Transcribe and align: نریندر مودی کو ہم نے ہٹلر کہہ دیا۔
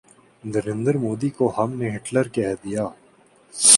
نریندر 0.43 0.97
مودی 0.97 1.29
کو 1.29 1.51
ہم 1.57 1.73
نے 1.73 1.95
ہٹلر 1.95 2.27
کہہ 2.27 2.55
دیا۔ 2.63 2.87